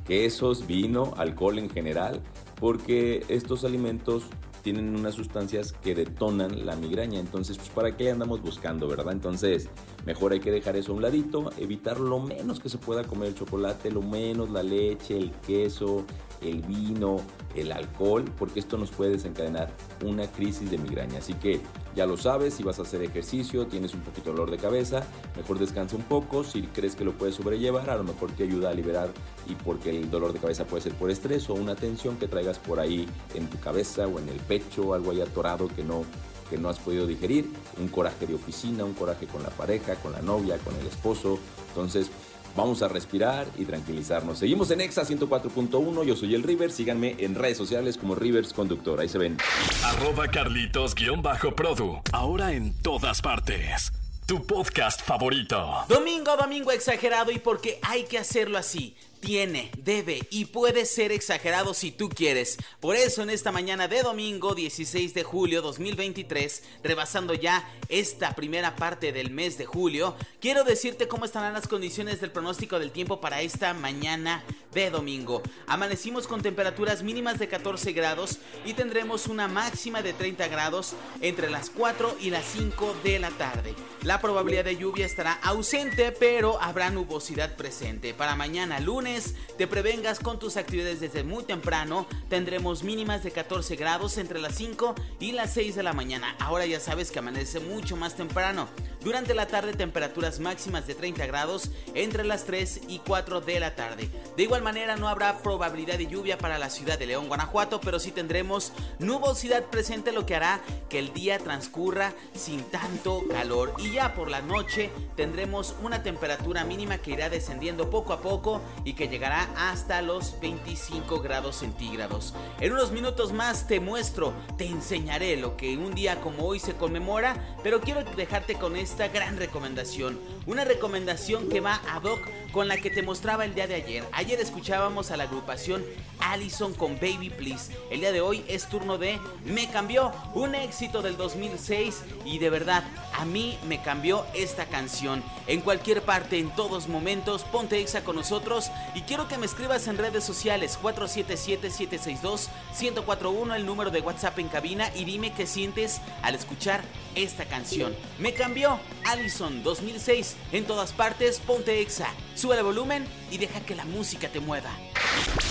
quesos, 0.07 0.65
vino, 0.65 1.13
alcohol 1.17 1.59
en 1.59 1.69
general, 1.69 2.19
porque 2.59 3.23
estos 3.27 3.63
alimentos 3.63 4.23
tienen 4.63 4.95
unas 4.95 5.13
sustancias 5.13 5.73
que 5.73 5.93
detonan 5.93 6.65
la 6.65 6.75
migraña. 6.75 7.19
Entonces, 7.19 7.57
pues 7.57 7.69
para 7.69 7.95
qué 7.95 8.09
andamos 8.09 8.41
buscando, 8.41 8.87
¿verdad? 8.87 9.11
Entonces, 9.11 9.69
mejor 10.05 10.31
hay 10.31 10.39
que 10.39 10.51
dejar 10.51 10.77
eso 10.77 10.93
a 10.93 10.95
un 10.95 11.01
ladito, 11.01 11.51
evitar 11.57 11.99
lo 11.99 12.19
menos 12.19 12.59
que 12.59 12.69
se 12.69 12.77
pueda 12.77 13.03
comer 13.03 13.29
el 13.29 13.35
chocolate, 13.35 13.91
lo 13.91 14.01
menos 14.01 14.49
la 14.49 14.63
leche, 14.63 15.17
el 15.17 15.31
queso, 15.31 16.05
el 16.43 16.61
vino, 16.61 17.17
el 17.55 17.71
alcohol, 17.71 18.25
porque 18.37 18.59
esto 18.59 18.77
nos 18.77 18.91
puede 18.91 19.11
desencadenar 19.11 19.71
una 20.03 20.27
crisis 20.31 20.69
de 20.69 20.77
migraña. 20.77 21.19
Así 21.19 21.33
que 21.33 21.61
ya 21.95 22.05
lo 22.05 22.17
sabes, 22.17 22.55
si 22.55 22.63
vas 22.63 22.79
a 22.79 22.83
hacer 22.83 23.01
ejercicio, 23.03 23.67
tienes 23.67 23.93
un 23.93 24.01
poquito 24.01 24.31
de 24.31 24.37
dolor 24.37 24.51
de 24.51 24.57
cabeza, 24.57 25.03
mejor 25.35 25.59
descansa 25.59 25.95
un 25.95 26.03
poco, 26.03 26.43
si 26.43 26.63
crees 26.63 26.95
que 26.95 27.05
lo 27.05 27.13
puedes 27.13 27.35
sobrellevar, 27.35 27.89
a 27.89 27.97
lo 27.97 28.03
mejor 28.03 28.31
te 28.31 28.43
ayuda 28.43 28.69
a 28.69 28.73
liberar 28.73 29.09
y 29.47 29.55
porque 29.55 29.89
el 29.89 30.09
dolor 30.09 30.33
de 30.33 30.39
cabeza 30.39 30.65
puede 30.65 30.83
ser 30.83 30.93
por 30.93 31.11
estrés 31.11 31.49
o 31.49 31.53
una 31.53 31.75
tensión 31.75 32.17
que 32.17 32.27
traigas 32.27 32.59
por 32.59 32.79
ahí 32.79 33.07
en 33.35 33.47
tu 33.47 33.59
cabeza 33.59 34.07
o 34.07 34.19
en 34.19 34.29
el 34.29 34.37
pecho, 34.37 34.93
algo 34.93 35.11
ahí 35.11 35.21
atorado 35.21 35.67
que 35.67 35.83
no 35.83 36.03
que 36.49 36.57
no 36.57 36.69
has 36.69 36.77
podido 36.77 37.07
digerir, 37.07 37.49
un 37.79 37.87
coraje 37.87 38.27
de 38.27 38.35
oficina, 38.35 38.85
un 38.85 38.93
coraje 38.93 39.25
con 39.25 39.41
la 39.41 39.49
pareja, 39.49 39.95
con 39.95 40.11
la 40.11 40.21
novia, 40.21 40.57
con 40.59 40.75
el 40.75 40.85
esposo. 40.85 41.39
Entonces, 41.69 42.11
Vamos 42.55 42.81
a 42.83 42.87
respirar 42.87 43.47
y 43.57 43.65
tranquilizarnos. 43.65 44.39
Seguimos 44.39 44.69
en 44.71 44.81
Exa 44.81 45.03
104.1. 45.03 46.03
Yo 46.05 46.15
soy 46.15 46.35
el 46.35 46.43
River. 46.43 46.71
Síganme 46.71 47.15
en 47.19 47.35
redes 47.35 47.57
sociales 47.57 47.97
como 47.97 48.15
Rivers 48.15 48.53
Conductor. 48.53 48.99
Ahí 48.99 49.09
se 49.09 49.17
ven. 49.17 49.37
Arroba 49.83 50.27
Carlitos-Produ. 50.27 52.01
Ahora 52.11 52.53
en 52.53 52.73
todas 52.81 53.21
partes. 53.21 53.91
Tu 54.33 54.43
podcast 54.47 54.99
favorito. 55.03 55.85
Domingo, 55.87 56.35
domingo 56.35 56.71
exagerado 56.71 57.29
y 57.29 57.37
porque 57.37 57.77
hay 57.83 58.05
que 58.05 58.17
hacerlo 58.17 58.57
así 58.57 58.95
tiene, 59.23 59.71
debe 59.77 60.27
y 60.31 60.45
puede 60.45 60.85
ser 60.85 61.13
exagerado 61.13 61.73
si 61.73 61.91
tú 61.91 62.09
quieres. 62.09 62.57
Por 62.81 62.97
eso 62.97 63.23
en 63.23 63.29
esta 63.29 63.53
mañana 63.53 63.87
de 63.87 64.03
domingo 64.03 64.53
16 64.53 65.13
de 65.13 65.23
julio 65.23 65.61
2023, 65.61 66.63
rebasando 66.83 67.33
ya 67.33 67.65
esta 67.87 68.35
primera 68.35 68.75
parte 68.75 69.13
del 69.13 69.31
mes 69.31 69.57
de 69.57 69.65
julio, 69.65 70.15
quiero 70.41 70.65
decirte 70.65 71.07
cómo 71.07 71.23
estarán 71.23 71.53
las 71.53 71.69
condiciones 71.69 72.19
del 72.19 72.31
pronóstico 72.31 72.79
del 72.79 72.91
tiempo 72.91 73.21
para 73.21 73.41
esta 73.41 73.73
mañana 73.73 74.43
de 74.73 74.89
domingo. 74.89 75.41
Amanecimos 75.67 76.27
con 76.27 76.41
temperaturas 76.41 77.03
mínimas 77.03 77.39
de 77.39 77.47
14 77.47 77.93
grados 77.93 78.39
y 78.65 78.73
tendremos 78.73 79.27
una 79.27 79.47
máxima 79.47 80.01
de 80.01 80.13
30 80.13 80.47
grados 80.47 80.93
entre 81.21 81.49
las 81.49 81.69
4 81.69 82.17
y 82.19 82.29
las 82.29 82.45
5 82.45 82.95
de 83.03 83.19
la 83.19 83.29
tarde. 83.31 83.75
La 84.03 84.19
probabilidad 84.19 84.65
de 84.65 84.77
lluvia 84.77 85.05
estará 85.05 85.33
ausente, 85.33 86.11
pero 86.11 86.61
habrá 86.61 86.89
nubosidad 86.89 87.55
presente. 87.55 88.13
Para 88.13 88.35
mañana 88.35 88.79
lunes 88.79 89.35
te 89.57 89.67
prevengas 89.67 90.19
con 90.19 90.39
tus 90.39 90.57
actividades 90.57 90.99
desde 90.99 91.23
muy 91.23 91.43
temprano. 91.43 92.07
Tendremos 92.29 92.83
mínimas 92.83 93.23
de 93.23 93.31
14 93.31 93.75
grados 93.75 94.17
entre 94.17 94.39
las 94.39 94.55
5 94.55 94.95
y 95.19 95.31
las 95.31 95.53
6 95.53 95.75
de 95.75 95.83
la 95.83 95.93
mañana. 95.93 96.35
Ahora 96.39 96.65
ya 96.65 96.79
sabes 96.79 97.11
que 97.11 97.19
amanece 97.19 97.59
mucho 97.59 97.95
más 97.95 98.15
temprano. 98.15 98.67
Durante 99.03 99.33
la 99.33 99.47
tarde 99.47 99.73
temperaturas 99.73 100.39
máximas 100.39 100.87
de 100.87 100.95
30 100.95 101.25
grados 101.25 101.69
entre 101.93 102.23
las 102.23 102.45
3 102.45 102.81
y 102.87 102.99
4 102.99 103.41
de 103.41 103.59
la 103.59 103.75
tarde. 103.75 104.09
De 104.37 104.43
igual 104.43 104.62
manera 104.63 104.95
no 104.95 105.07
habrá 105.07 105.37
probabilidad 105.39 105.97
de 105.97 106.07
lluvia 106.07 106.37
para 106.37 106.57
la 106.57 106.69
ciudad 106.69 106.97
de 106.97 107.05
León, 107.05 107.27
Guanajuato, 107.27 107.79
pero 107.81 107.99
sí 107.99 108.11
tendremos 108.11 108.73
nubosidad 108.97 109.65
presente 109.65 110.11
lo 110.11 110.25
que 110.25 110.35
hará 110.35 110.61
que 110.89 110.99
el 110.99 111.13
día 111.13 111.37
transcurra 111.37 112.13
sin 112.33 112.63
tanto 112.63 113.23
calor. 113.29 113.73
Y 113.77 113.91
ya 113.91 114.15
por 114.15 114.29
la 114.29 114.41
noche 114.41 114.89
tendremos 115.15 115.75
una 115.83 116.01
temperatura 116.01 116.63
mínima 116.63 116.97
que 116.97 117.11
irá 117.11 117.29
descendiendo 117.29 117.89
poco 117.89 118.13
a 118.13 118.21
poco 118.21 118.61
y 118.85 118.93
que 118.93 119.09
llegará 119.09 119.49
hasta 119.55 120.01
los 120.01 120.39
25 120.39 121.19
grados 121.19 121.57
centígrados. 121.57 122.33
En 122.59 122.71
unos 122.71 122.91
minutos 122.91 123.33
más 123.33 123.67
te 123.67 123.79
muestro, 123.79 124.33
te 124.57 124.65
enseñaré 124.65 125.37
lo 125.37 125.57
que 125.57 125.77
un 125.77 125.93
día 125.93 126.21
como 126.21 126.45
hoy 126.45 126.59
se 126.59 126.75
conmemora, 126.75 127.57
pero 127.63 127.81
quiero 127.81 128.03
dejarte 128.03 128.55
con 128.55 128.75
esta 128.77 129.09
gran 129.09 129.37
recomendación. 129.37 130.19
Una 130.45 130.63
recomendación 130.63 131.49
que 131.49 131.59
va 131.59 131.75
a 131.75 131.97
hoc 131.97 132.21
con 132.51 132.67
la 132.67 132.77
que 132.77 132.89
te 132.89 133.01
mostraba 133.01 133.45
el 133.45 133.55
día 133.55 133.67
de 133.67 133.75
ayer. 133.75 134.03
Ayer 134.13 134.39
escuchábamos 134.53 135.09
a 135.09 135.17
la 135.17 135.23
agrupación 135.23 135.83
Allison 136.19 136.75
con 136.75 136.93
Baby 136.99 137.31
Please. 137.31 137.75
El 137.89 138.01
día 138.01 138.11
de 138.11 138.21
hoy 138.21 138.45
es 138.47 138.69
turno 138.69 138.99
de 138.99 139.19
Me 139.45 139.67
Cambió, 139.67 140.11
un 140.35 140.53
éxito 140.53 141.01
del 141.01 141.17
2006 141.17 142.03
y 142.23 142.37
de 142.37 142.51
verdad 142.51 142.83
a 143.17 143.25
mí 143.25 143.57
me 143.67 143.81
cambió 143.81 144.27
esta 144.35 144.67
canción. 144.67 145.23
En 145.47 145.61
cualquier 145.61 146.03
parte, 146.03 146.37
en 146.37 146.51
todos 146.51 146.87
momentos, 146.87 147.45
ponte 147.45 147.81
exa 147.81 148.03
con 148.03 148.15
nosotros 148.15 148.69
y 148.93 149.01
quiero 149.01 149.27
que 149.27 149.39
me 149.39 149.47
escribas 149.47 149.87
en 149.87 149.97
redes 149.97 150.23
sociales 150.23 150.77
477-762-1041, 150.83 153.55
el 153.55 153.65
número 153.65 153.89
de 153.89 154.01
WhatsApp 154.01 154.37
en 154.37 154.49
cabina 154.49 154.91
y 154.95 155.05
dime 155.05 155.33
qué 155.33 155.47
sientes 155.47 155.99
al 156.21 156.35
escuchar 156.35 156.83
esta 157.15 157.45
canción. 157.45 157.95
Me 158.19 158.35
cambió 158.35 158.79
Allison 159.05 159.63
2006 159.63 160.35
en 160.51 160.65
todas 160.65 160.93
partes, 160.93 161.39
ponte 161.39 161.81
exa. 161.81 162.13
Sube 162.35 162.57
el 162.57 162.63
volumen 162.63 163.05
y 163.31 163.37
deja 163.37 163.61
que 163.61 163.75
la 163.75 163.85
música 163.85 164.27
te 164.29 164.39
mueva. 164.39 164.71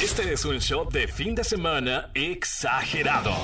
Este 0.02 0.32
es 0.32 0.44
un 0.44 0.60
show 0.60 0.88
de 0.90 1.06
fin 1.06 1.34
de 1.34 1.44
semana 1.44 2.10
exagerado. 2.14 3.34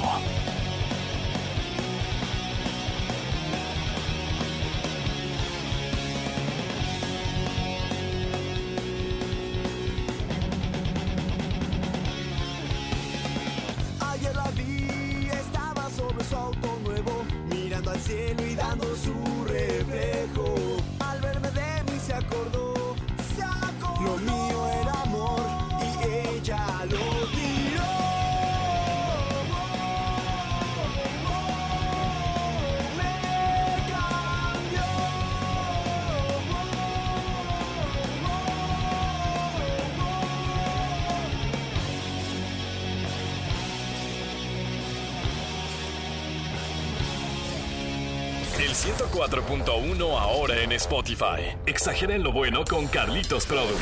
104.1 48.79 50.21
ahora 50.21 50.63
en 50.63 50.71
Spotify. 50.71 51.57
Exageren 51.67 52.23
lo 52.23 52.31
bueno 52.31 52.65
con 52.65 52.87
Carlitos 52.87 53.45
Produ. 53.45 53.75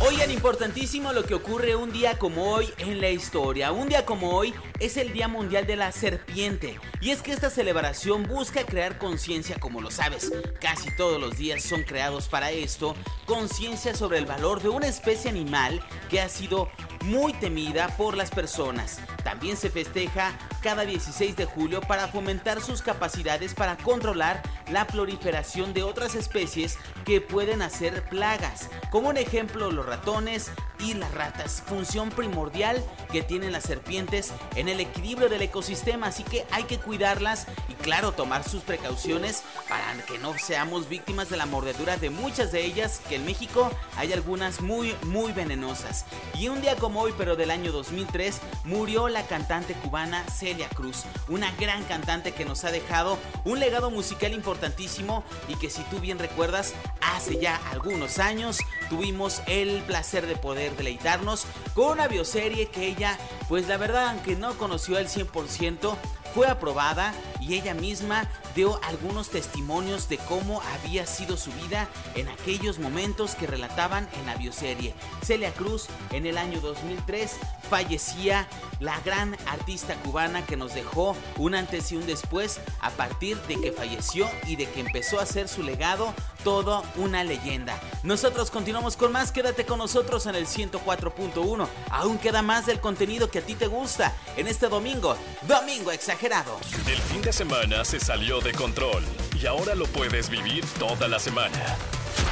Oigan, 0.00 0.30
importantísimo 0.30 1.12
lo 1.12 1.24
que 1.24 1.34
ocurre 1.34 1.76
un 1.76 1.92
día 1.92 2.18
como 2.18 2.52
hoy 2.52 2.72
en 2.78 3.02
la 3.02 3.10
historia. 3.10 3.70
Un 3.70 3.90
día 3.90 4.06
como 4.06 4.30
hoy 4.30 4.54
es 4.78 4.96
el 4.96 5.12
Día 5.12 5.28
Mundial 5.28 5.66
de 5.66 5.76
la 5.76 5.92
Serpiente. 5.92 6.80
Y 7.02 7.10
es 7.10 7.20
que 7.20 7.32
esta 7.32 7.50
celebración 7.50 8.22
busca 8.22 8.64
crear 8.64 8.96
conciencia, 8.96 9.58
como 9.60 9.82
lo 9.82 9.90
sabes. 9.90 10.32
Casi 10.58 10.88
todos 10.96 11.20
los 11.20 11.36
días 11.36 11.62
son 11.62 11.82
creados 11.82 12.28
para 12.28 12.50
esto. 12.50 12.96
Conciencia 13.26 13.94
sobre 13.94 14.16
el 14.16 14.24
valor 14.24 14.62
de 14.62 14.70
una 14.70 14.86
especie 14.86 15.30
animal 15.30 15.82
que 16.08 16.22
ha 16.22 16.30
sido 16.30 16.70
muy 17.04 17.32
temida 17.32 17.88
por 17.96 18.16
las 18.16 18.30
personas. 18.30 18.98
También 19.24 19.56
se 19.56 19.70
festeja 19.70 20.32
cada 20.62 20.84
16 20.84 21.36
de 21.36 21.46
julio 21.46 21.80
para 21.80 22.08
fomentar 22.08 22.60
sus 22.60 22.82
capacidades 22.82 23.54
para 23.54 23.76
controlar 23.76 24.42
la 24.70 24.86
proliferación 24.86 25.72
de 25.72 25.82
otras 25.82 26.14
especies 26.14 26.78
que 27.04 27.20
pueden 27.20 27.62
hacer 27.62 28.04
plagas, 28.04 28.68
como 28.90 29.08
un 29.08 29.16
ejemplo 29.16 29.70
los 29.70 29.86
ratones 29.86 30.50
y 30.78 30.94
las 30.94 31.12
ratas, 31.12 31.62
función 31.66 32.10
primordial 32.10 32.82
que 33.12 33.22
tienen 33.22 33.52
las 33.52 33.64
serpientes 33.64 34.32
en 34.56 34.68
el 34.68 34.80
equilibrio 34.80 35.28
del 35.28 35.42
ecosistema, 35.42 36.08
así 36.08 36.22
que 36.24 36.44
hay 36.50 36.64
que 36.64 36.78
cuidarlas 36.78 37.46
y 37.68 37.74
claro, 37.82 38.12
tomar 38.12 38.48
sus 38.48 38.62
precauciones 38.62 39.42
para 39.68 39.90
que 40.06 40.18
no 40.18 40.36
seamos 40.38 40.88
víctimas 40.88 41.30
de 41.30 41.36
la 41.36 41.46
mordedura 41.46 41.96
de 41.96 42.10
muchas 42.10 42.52
de 42.52 42.64
ellas, 42.64 43.00
que 43.08 43.16
en 43.16 43.24
México 43.24 43.70
hay 43.96 44.12
algunas 44.12 44.60
muy 44.60 44.94
muy 45.02 45.32
venenosas. 45.32 46.04
Y 46.34 46.48
un 46.48 46.60
día 46.60 46.76
como 46.76 47.00
hoy, 47.00 47.14
pero 47.16 47.36
del 47.36 47.50
año 47.50 47.72
2003, 47.72 48.40
murió 48.64 49.08
la 49.08 49.26
cantante 49.26 49.74
cubana 49.74 50.24
Celia 50.28 50.68
Cruz, 50.68 51.04
una 51.28 51.50
gran 51.52 51.84
cantante 51.84 52.32
que 52.32 52.44
nos 52.44 52.64
ha 52.64 52.70
dejado 52.70 53.18
un 53.44 53.60
legado 53.60 53.90
musical 53.90 54.32
importantísimo 54.32 55.24
y 55.48 55.56
que 55.56 55.70
si 55.70 55.82
tú 55.84 55.98
bien 56.00 56.18
recuerdas, 56.18 56.74
hace 57.00 57.38
ya 57.38 57.60
algunos 57.70 58.18
años 58.18 58.58
tuvimos 58.88 59.42
el 59.46 59.82
placer 59.82 60.26
de 60.26 60.36
poder 60.36 60.76
deleitarnos 60.76 61.46
con 61.74 61.92
una 61.92 62.08
bioserie 62.08 62.68
que 62.68 62.86
ella, 62.86 63.18
pues 63.48 63.68
la 63.68 63.76
verdad, 63.76 64.08
aunque 64.08 64.36
no 64.36 64.56
conoció 64.56 64.98
al 64.98 65.08
100%, 65.08 65.96
fue 66.34 66.46
aprobada 66.46 67.12
y 67.50 67.54
ella 67.54 67.74
misma 67.74 68.28
dio 68.54 68.80
algunos 68.84 69.30
testimonios 69.30 70.08
de 70.08 70.18
cómo 70.18 70.62
había 70.74 71.06
sido 71.06 71.36
su 71.36 71.50
vida 71.52 71.88
en 72.14 72.28
aquellos 72.28 72.78
momentos 72.78 73.34
que 73.34 73.46
relataban 73.46 74.08
en 74.18 74.26
la 74.26 74.36
bioserie. 74.36 74.94
Celia 75.22 75.52
Cruz 75.52 75.86
en 76.12 76.26
el 76.26 76.38
año 76.38 76.60
2003 76.60 77.36
fallecía 77.68 78.48
la 78.80 78.98
gran 79.00 79.36
artista 79.46 79.94
cubana 79.96 80.44
que 80.44 80.56
nos 80.56 80.74
dejó 80.74 81.16
un 81.36 81.54
antes 81.54 81.92
y 81.92 81.96
un 81.96 82.06
después 82.06 82.60
a 82.80 82.90
partir 82.90 83.36
de 83.42 83.60
que 83.60 83.72
falleció 83.72 84.28
y 84.46 84.56
de 84.56 84.68
que 84.68 84.80
empezó 84.80 85.20
a 85.20 85.22
hacer 85.22 85.48
su 85.48 85.62
legado 85.62 86.14
todo 86.44 86.82
una 86.96 87.22
leyenda. 87.22 87.78
Nosotros 88.02 88.50
continuamos 88.50 88.96
con 88.96 89.12
más, 89.12 89.30
quédate 89.30 89.66
con 89.66 89.78
nosotros 89.78 90.26
en 90.26 90.34
el 90.34 90.46
104.1. 90.46 91.68
Aún 91.90 92.18
queda 92.18 92.42
más 92.42 92.66
del 92.66 92.80
contenido 92.80 93.30
que 93.30 93.40
a 93.40 93.42
ti 93.42 93.54
te 93.54 93.66
gusta 93.66 94.14
en 94.36 94.46
este 94.46 94.68
domingo, 94.68 95.16
Domingo 95.42 95.92
Exagerado. 95.92 96.58
El 96.86 96.96
fin 96.96 97.22
de 97.22 97.32
semana 97.32 97.84
se 97.84 98.00
salió 98.00 98.39
de 98.40 98.52
control 98.52 99.02
y 99.40 99.46
ahora 99.46 99.74
lo 99.74 99.86
puedes 99.86 100.30
vivir 100.30 100.64
toda 100.78 101.08
la 101.08 101.18
semana. 101.18 101.58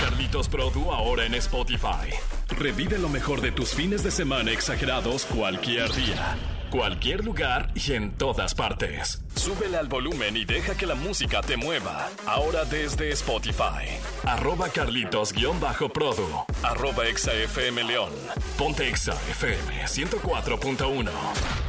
Carlitos 0.00 0.48
Produ 0.48 0.92
ahora 0.92 1.26
en 1.26 1.34
Spotify. 1.34 2.10
Revive 2.48 2.98
lo 2.98 3.08
mejor 3.08 3.40
de 3.40 3.52
tus 3.52 3.70
fines 3.70 4.02
de 4.02 4.10
semana 4.10 4.52
exagerados 4.52 5.24
cualquier 5.24 5.92
día, 5.92 6.36
cualquier 6.70 7.24
lugar 7.24 7.70
y 7.74 7.92
en 7.92 8.12
todas 8.12 8.54
partes. 8.54 9.22
Súbele 9.34 9.76
al 9.76 9.88
volumen 9.88 10.36
y 10.36 10.44
deja 10.44 10.76
que 10.76 10.86
la 10.86 10.94
música 10.94 11.40
te 11.40 11.56
mueva. 11.56 12.08
Ahora 12.26 12.64
desde 12.64 13.10
Spotify. 13.10 13.98
Arroba 14.24 14.68
Carlitos-Produ. 14.68 16.44
Arroba 16.62 17.06
ExaFM 17.06 17.84
León. 17.84 18.12
Ponte 18.56 18.88
ExaFM 18.88 19.86
104.1. 19.86 21.67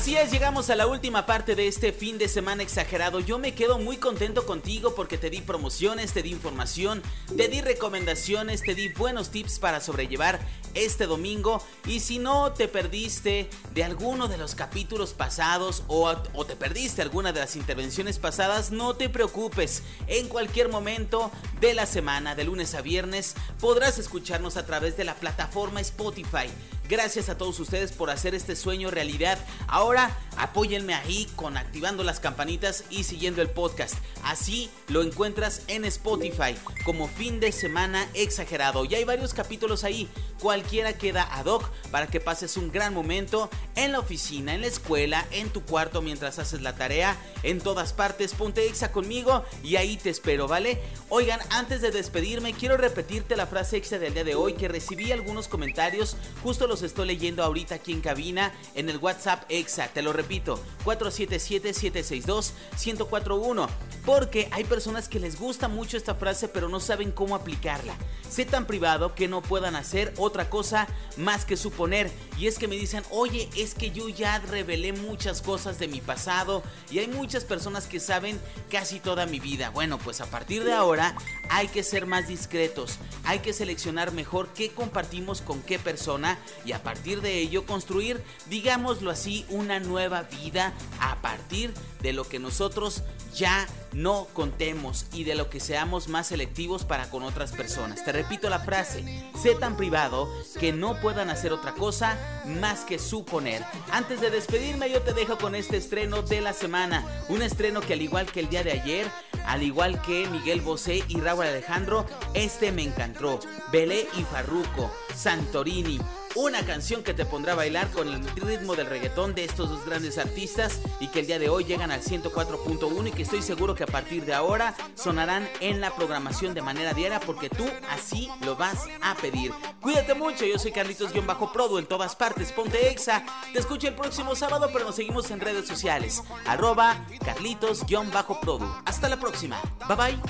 Así 0.00 0.16
es, 0.16 0.30
llegamos 0.30 0.70
a 0.70 0.76
la 0.76 0.86
última 0.86 1.26
parte 1.26 1.54
de 1.54 1.68
este 1.68 1.92
fin 1.92 2.16
de 2.16 2.26
semana 2.26 2.62
exagerado. 2.62 3.20
Yo 3.20 3.38
me 3.38 3.52
quedo 3.52 3.78
muy 3.78 3.98
contento 3.98 4.46
contigo 4.46 4.94
porque 4.94 5.18
te 5.18 5.28
di 5.28 5.42
promociones, 5.42 6.14
te 6.14 6.22
di 6.22 6.30
información, 6.30 7.02
te 7.36 7.48
di 7.48 7.60
recomendaciones, 7.60 8.62
te 8.62 8.74
di 8.74 8.88
buenos 8.88 9.30
tips 9.30 9.58
para 9.58 9.78
sobrellevar 9.82 10.40
este 10.72 11.04
domingo. 11.04 11.62
Y 11.84 12.00
si 12.00 12.18
no 12.18 12.54
te 12.54 12.66
perdiste 12.66 13.50
de 13.74 13.84
alguno 13.84 14.26
de 14.26 14.38
los 14.38 14.54
capítulos 14.54 15.12
pasados 15.12 15.84
o, 15.86 16.10
o 16.32 16.46
te 16.46 16.56
perdiste 16.56 17.02
alguna 17.02 17.34
de 17.34 17.40
las 17.40 17.54
intervenciones 17.54 18.18
pasadas, 18.18 18.70
no 18.70 18.96
te 18.96 19.10
preocupes. 19.10 19.82
En 20.06 20.28
cualquier 20.28 20.70
momento 20.70 21.30
de 21.60 21.74
la 21.74 21.84
semana, 21.84 22.34
de 22.34 22.44
lunes 22.44 22.74
a 22.74 22.80
viernes, 22.80 23.34
podrás 23.60 23.98
escucharnos 23.98 24.56
a 24.56 24.64
través 24.64 24.96
de 24.96 25.04
la 25.04 25.16
plataforma 25.16 25.82
Spotify. 25.82 26.48
Gracias 26.90 27.28
a 27.28 27.38
todos 27.38 27.60
ustedes 27.60 27.92
por 27.92 28.10
hacer 28.10 28.34
este 28.34 28.56
sueño 28.56 28.90
realidad. 28.90 29.38
Ahora 29.68 30.18
apóyenme 30.36 30.92
ahí 30.92 31.28
con 31.36 31.56
activando 31.56 32.02
las 32.02 32.18
campanitas 32.18 32.82
y 32.90 33.04
siguiendo 33.04 33.42
el 33.42 33.48
podcast. 33.48 33.94
Así 34.24 34.68
lo 34.88 35.00
encuentras 35.02 35.62
en 35.68 35.84
Spotify 35.84 36.56
como 36.84 37.06
fin 37.06 37.38
de 37.38 37.52
semana 37.52 38.08
exagerado. 38.14 38.84
Ya 38.86 38.98
hay 38.98 39.04
varios 39.04 39.34
capítulos 39.34 39.84
ahí. 39.84 40.08
Cualquiera 40.40 40.94
queda 40.94 41.28
ad 41.36 41.46
hoc 41.46 41.68
para 41.90 42.06
que 42.06 42.20
pases 42.20 42.56
un 42.56 42.72
gran 42.72 42.94
momento 42.94 43.50
en 43.76 43.92
la 43.92 43.98
oficina, 43.98 44.54
en 44.54 44.62
la 44.62 44.68
escuela, 44.68 45.26
en 45.30 45.50
tu 45.50 45.62
cuarto 45.62 46.00
mientras 46.02 46.38
haces 46.38 46.62
la 46.62 46.74
tarea. 46.74 47.16
En 47.42 47.60
todas 47.60 47.92
partes, 47.92 48.32
ponte 48.34 48.66
exa 48.66 48.92
conmigo 48.92 49.44
y 49.62 49.76
ahí 49.76 49.96
te 49.96 50.10
espero, 50.10 50.48
¿vale? 50.48 50.82
Oigan, 51.08 51.40
antes 51.50 51.80
de 51.82 51.90
despedirme, 51.90 52.54
quiero 52.54 52.76
repetirte 52.76 53.36
la 53.36 53.46
frase 53.46 53.76
exa 53.76 53.98
del 53.98 54.14
día 54.14 54.24
de 54.24 54.34
hoy 54.34 54.54
que 54.54 54.68
recibí 54.68 55.12
algunos 55.12 55.46
comentarios. 55.48 56.16
Justo 56.42 56.66
los 56.66 56.80
estoy 56.82 57.06
leyendo 57.06 57.44
ahorita 57.44 57.74
aquí 57.74 57.92
en 57.92 58.00
cabina 58.00 58.54
en 58.74 58.88
el 58.88 58.96
WhatsApp 58.96 59.44
EXA. 59.48 59.88
Te 59.88 60.00
lo 60.02 60.14
repito, 60.14 60.58
477-762-1041. 60.84 63.68
Porque 64.06 64.48
hay 64.52 64.64
personas 64.64 65.08
que 65.08 65.20
les 65.20 65.38
gusta 65.38 65.68
mucho 65.68 65.98
esta 65.98 66.14
frase 66.14 66.48
pero 66.48 66.68
no 66.68 66.80
saben 66.80 67.12
cómo 67.12 67.34
aplicarla. 67.34 67.94
Sé 68.28 68.44
tan 68.44 68.66
privado 68.66 69.14
que 69.14 69.28
no 69.28 69.40
puedan 69.42 69.76
hacer 69.76 70.12
otra 70.16 70.29
cosa 70.48 70.86
más 71.16 71.44
que 71.44 71.56
suponer. 71.56 72.10
Y 72.38 72.46
es 72.46 72.58
que 72.58 72.68
me 72.68 72.76
dicen, 72.76 73.02
oye, 73.10 73.48
es 73.56 73.74
que 73.74 73.90
yo 73.90 74.08
ya 74.08 74.38
revelé 74.38 74.92
muchas 74.92 75.42
cosas 75.42 75.78
de 75.78 75.88
mi 75.88 76.00
pasado 76.00 76.62
y 76.90 76.98
hay 76.98 77.08
muchas 77.08 77.44
personas 77.44 77.86
que 77.86 78.00
saben 78.00 78.40
casi 78.70 79.00
toda 79.00 79.26
mi 79.26 79.40
vida. 79.40 79.70
Bueno, 79.70 79.98
pues 79.98 80.20
a 80.20 80.26
partir 80.26 80.64
de 80.64 80.72
ahora 80.72 81.14
hay 81.50 81.68
que 81.68 81.82
ser 81.82 82.06
más 82.06 82.28
discretos. 82.28 82.98
Hay 83.24 83.40
que 83.40 83.52
seleccionar 83.52 84.12
mejor 84.12 84.48
qué 84.54 84.70
compartimos 84.70 85.40
con 85.40 85.62
qué 85.62 85.78
persona 85.78 86.38
y 86.64 86.72
a 86.72 86.82
partir 86.82 87.20
de 87.20 87.38
ello 87.38 87.66
construir, 87.66 88.22
digámoslo 88.48 89.10
así, 89.10 89.44
una 89.48 89.80
nueva 89.80 90.22
vida 90.22 90.72
a 91.00 91.16
partir 91.20 91.74
de 91.74 91.89
lo 92.12 92.24
que 92.24 92.38
nosotros 92.38 93.02
ya 93.34 93.66
no 93.92 94.26
contemos 94.32 95.06
y 95.12 95.24
de 95.24 95.34
lo 95.34 95.50
que 95.50 95.60
seamos 95.60 96.08
más 96.08 96.28
selectivos 96.28 96.84
para 96.84 97.10
con 97.10 97.22
otras 97.22 97.52
personas. 97.52 98.04
Te 98.04 98.12
repito 98.12 98.48
la 98.48 98.60
frase, 98.60 99.04
sé 99.40 99.54
tan 99.54 99.76
privado 99.76 100.28
que 100.58 100.72
no 100.72 101.00
puedan 101.00 101.30
hacer 101.30 101.52
otra 101.52 101.74
cosa 101.74 102.18
más 102.46 102.80
que 102.80 102.98
suponer. 102.98 103.64
Antes 103.90 104.20
de 104.20 104.30
despedirme 104.30 104.90
yo 104.90 105.02
te 105.02 105.12
dejo 105.12 105.38
con 105.38 105.54
este 105.54 105.76
estreno 105.76 106.22
de 106.22 106.40
la 106.40 106.52
semana, 106.52 107.06
un 107.28 107.42
estreno 107.42 107.80
que 107.80 107.94
al 107.94 108.02
igual 108.02 108.26
que 108.26 108.40
el 108.40 108.48
día 108.48 108.62
de 108.62 108.72
ayer, 108.72 109.06
al 109.46 109.62
igual 109.62 110.00
que 110.02 110.28
Miguel 110.28 110.60
Bosé 110.60 111.02
y 111.08 111.20
Raúl 111.20 111.44
Alejandro, 111.44 112.06
este 112.34 112.72
me 112.72 112.82
encantó. 112.82 113.40
Belé 113.72 114.08
y 114.16 114.22
Farruco, 114.24 114.92
Santorini, 115.14 115.98
una 116.34 116.64
canción 116.64 117.02
que 117.02 117.14
te 117.14 117.24
pondrá 117.24 117.52
a 117.52 117.56
bailar 117.56 117.90
con 117.90 118.08
el 118.08 118.24
ritmo 118.36 118.76
del 118.76 118.86
reggaetón 118.86 119.34
de 119.34 119.44
estos 119.44 119.68
dos 119.68 119.84
grandes 119.84 120.18
artistas 120.18 120.80
y 121.00 121.08
que 121.08 121.20
el 121.20 121.26
día 121.26 121.38
de 121.38 121.48
hoy 121.48 121.64
llegan 121.64 121.90
al 121.90 122.02
104.1 122.02 123.08
y 123.08 123.12
que 123.12 123.22
estoy 123.22 123.42
seguro 123.42 123.74
que 123.74 123.84
a 123.84 123.88
partir 123.88 124.24
de 124.24 124.34
ahora 124.34 124.74
sonarán 124.94 125.48
en 125.60 125.80
la 125.80 125.94
programación 125.94 126.54
de 126.54 126.62
manera 126.62 126.94
diaria 126.94 127.20
porque 127.20 127.50
tú 127.50 127.64
así 127.90 128.30
lo 128.42 128.56
vas 128.56 128.86
a 129.02 129.14
pedir. 129.16 129.52
Cuídate 129.80 130.14
mucho, 130.14 130.44
yo 130.44 130.58
soy 130.58 130.72
Carlitos-Prodo 130.72 131.78
en 131.78 131.86
todas 131.86 132.14
partes, 132.14 132.52
ponte 132.52 132.90
exa. 132.90 133.24
Te 133.52 133.58
escucho 133.58 133.88
el 133.88 133.94
próximo 133.94 134.34
sábado, 134.36 134.70
pero 134.72 134.84
nos 134.84 134.96
seguimos 134.96 135.30
en 135.30 135.40
redes 135.40 135.66
sociales. 135.66 136.22
Arroba 136.46 137.04
Carlitos-Prodo. 137.24 138.82
Hasta 138.84 139.08
la 139.08 139.18
próxima. 139.18 139.60
Bye 139.88 139.96
bye. 139.96 140.20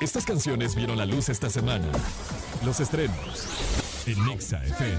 Estas 0.00 0.24
canciones 0.24 0.74
vieron 0.74 0.96
la 0.96 1.06
luz 1.06 1.28
esta 1.28 1.50
semana. 1.50 1.90
Los 2.64 2.80
estrenos 2.80 3.67
en 4.08 4.24
Nexa 4.24 4.58
FM. 4.64 4.96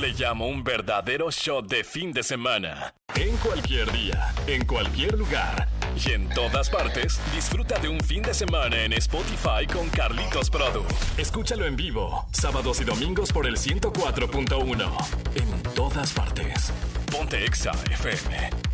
Le 0.00 0.12
llamo 0.12 0.46
un 0.46 0.62
verdadero 0.62 1.28
shot 1.28 1.66
de 1.66 1.82
fin 1.82 2.12
de 2.12 2.22
semana. 2.22 2.94
En 3.16 3.36
cualquier 3.38 3.90
día, 3.90 4.32
en 4.46 4.64
cualquier 4.64 5.18
lugar 5.18 5.66
y 5.96 6.12
en 6.12 6.28
todas 6.28 6.70
partes, 6.70 7.20
disfruta 7.34 7.80
de 7.80 7.88
un 7.88 7.98
fin 7.98 8.22
de 8.22 8.32
semana 8.32 8.84
en 8.84 8.92
Spotify 8.92 9.66
con 9.66 9.88
Carlitos 9.90 10.50
Produ. 10.50 10.84
Escúchalo 11.16 11.66
en 11.66 11.74
vivo, 11.74 12.28
sábados 12.30 12.80
y 12.80 12.84
domingos 12.84 13.32
por 13.32 13.46
el 13.48 13.56
104.1. 13.56 14.88
En 15.34 15.62
todas 15.74 16.12
partes. 16.12 16.72
Ponte 17.10 17.44
Exa 17.44 17.72
FM. 17.90 18.67